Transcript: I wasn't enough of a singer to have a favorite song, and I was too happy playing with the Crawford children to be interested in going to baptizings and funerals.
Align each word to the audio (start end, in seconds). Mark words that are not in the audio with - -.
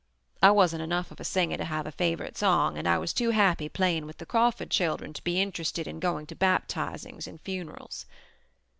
I 0.41 0.49
wasn't 0.49 0.81
enough 0.81 1.11
of 1.11 1.19
a 1.19 1.23
singer 1.23 1.57
to 1.57 1.65
have 1.65 1.85
a 1.85 1.91
favorite 1.91 2.35
song, 2.35 2.75
and 2.75 2.87
I 2.87 2.97
was 2.97 3.13
too 3.13 3.29
happy 3.29 3.69
playing 3.69 4.07
with 4.07 4.17
the 4.17 4.25
Crawford 4.25 4.71
children 4.71 5.13
to 5.13 5.23
be 5.23 5.39
interested 5.39 5.85
in 5.87 5.99
going 5.99 6.25
to 6.25 6.35
baptizings 6.35 7.27
and 7.27 7.39
funerals. 7.41 8.07